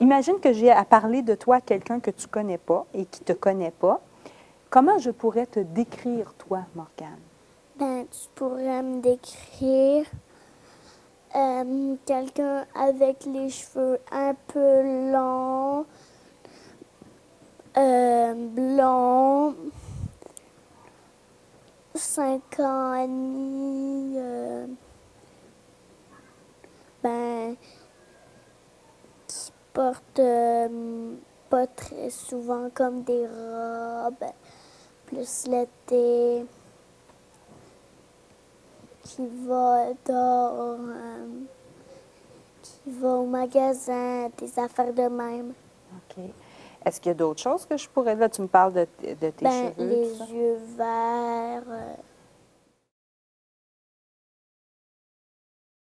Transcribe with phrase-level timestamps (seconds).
[0.00, 3.04] Imagine que j'ai à parler de toi à quelqu'un que tu ne connais pas et
[3.04, 4.00] qui ne te connaît pas.
[4.70, 7.18] Comment je pourrais te décrire, toi, Morgane?
[7.76, 10.06] Ben, tu pourrais me décrire
[11.34, 15.84] euh, quelqu'un avec les cheveux un peu longs,
[17.76, 19.54] euh, blonds,
[21.94, 24.66] 5 ans et demi, euh,
[27.02, 27.56] ben,
[29.78, 31.14] porte euh,
[31.48, 34.28] pas très souvent comme des robes,
[35.06, 36.44] plus l'été,
[39.04, 41.26] qui va dehors, euh,
[42.60, 45.52] qui va au magasin, des affaires de même.
[45.94, 46.24] OK.
[46.84, 48.16] Est-ce qu'il y a d'autres choses que je pourrais...
[48.16, 49.88] Là, tu me parles de, de tes Ben, cheveux.
[49.90, 51.94] les yeux verts, euh,